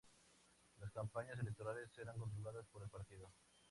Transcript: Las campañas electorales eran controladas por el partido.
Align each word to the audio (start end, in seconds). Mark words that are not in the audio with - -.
Las 0.79 0.91
campañas 0.91 1.37
electorales 1.37 1.95
eran 1.99 2.17
controladas 2.17 2.65
por 2.71 2.81
el 2.81 2.89
partido. 2.89 3.31